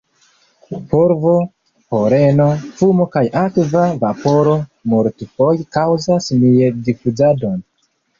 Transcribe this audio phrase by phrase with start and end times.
[0.91, 1.33] Polvo,
[1.95, 2.47] poleno,
[2.79, 4.55] fumo kaj akva vaporo
[4.95, 7.61] multfoje kaŭzas Mie-difuzadon.